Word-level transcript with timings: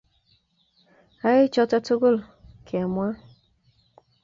Ayae 1.27 1.45
choto 1.53 1.77
tugul 1.85 2.15
kemwa. 2.67 3.07